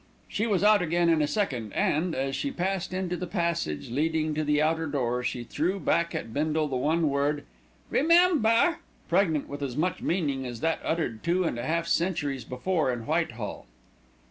She 0.27 0.47
was 0.47 0.63
out 0.63 0.81
again 0.81 1.09
in 1.09 1.21
a 1.21 1.27
second 1.27 1.73
and, 1.73 2.15
as 2.15 2.35
she 2.35 2.49
passed 2.49 2.91
into 2.91 3.15
the 3.15 3.27
passage 3.27 3.91
leading 3.91 4.33
to 4.33 4.43
the 4.43 4.59
outer 4.59 4.87
door, 4.87 5.21
she 5.21 5.43
threw 5.43 5.79
back 5.79 6.15
at 6.15 6.33
Bindle 6.33 6.67
the 6.67 6.75
one 6.75 7.07
word 7.07 7.43
"Remember," 7.91 8.77
pregnant 9.07 9.47
with 9.47 9.61
as 9.61 9.77
much 9.77 10.01
meaning 10.01 10.43
as 10.43 10.61
that 10.61 10.79
uttered 10.83 11.21
two 11.21 11.43
and 11.43 11.59
a 11.59 11.63
half 11.67 11.85
centuries 11.85 12.45
before 12.45 12.91
in 12.91 13.05
Whitehall. 13.05 13.67